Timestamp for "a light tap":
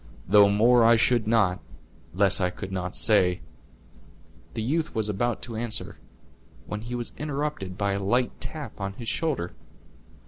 7.93-8.81